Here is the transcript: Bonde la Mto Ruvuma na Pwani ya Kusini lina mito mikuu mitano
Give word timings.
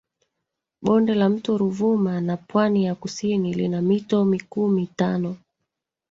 Bonde 0.85 1.15
la 1.15 1.29
Mto 1.29 1.57
Ruvuma 1.57 2.21
na 2.21 2.37
Pwani 2.37 2.85
ya 2.85 2.95
Kusini 2.95 3.53
lina 3.53 3.81
mito 3.81 4.25
mikuu 4.25 4.67
mitano 4.67 5.35